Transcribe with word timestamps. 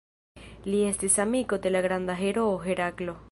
Li 0.69 0.79
estis 0.91 1.19
amiko 1.25 1.61
de 1.67 1.73
granda 1.89 2.17
heroo 2.25 2.57
Heraklo. 2.67 3.19